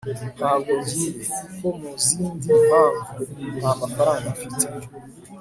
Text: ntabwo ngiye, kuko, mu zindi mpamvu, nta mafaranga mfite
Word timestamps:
ntabwo 0.37 0.71
ngiye, 0.81 1.09
kuko, 1.35 1.67
mu 1.79 1.91
zindi 2.05 2.49
mpamvu, 2.67 3.09
nta 3.57 3.71
mafaranga 3.81 4.27
mfite 4.35 4.65